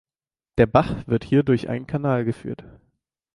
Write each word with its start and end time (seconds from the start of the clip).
Der 0.57 0.65
Bach 0.65 1.05
wird 1.05 1.23
hier 1.23 1.43
durch 1.43 1.69
einen 1.69 1.85
Kanal 1.85 2.25
geführt. 2.25 2.63